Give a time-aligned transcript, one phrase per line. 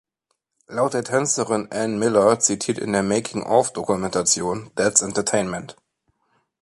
[0.65, 5.75] Laut der Tänzerin Ann Miller, zitiert in der „Making-of“-Dokumentation „That's Entertainment!